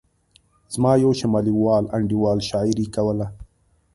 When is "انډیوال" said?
1.97-2.39